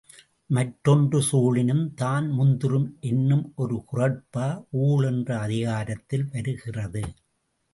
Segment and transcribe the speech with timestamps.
[0.49, 4.47] மற்றொன்று சூழினும் தான்முந் துறும் என்னும் ஒரு குறட்பா
[4.81, 7.03] ஊழ் என்ற அதிகாரத்தில் வருகிறது.